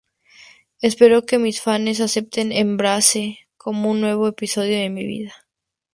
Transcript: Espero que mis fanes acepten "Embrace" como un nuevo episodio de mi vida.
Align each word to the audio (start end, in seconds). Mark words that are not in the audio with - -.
Espero 0.89 1.25
que 1.27 1.37
mis 1.43 1.61
fanes 1.65 2.01
acepten 2.07 2.51
"Embrace" 2.63 3.25
como 3.55 3.91
un 3.91 4.01
nuevo 4.01 4.27
episodio 4.27 4.79
de 4.79 4.89
mi 4.89 5.05
vida. 5.05 5.35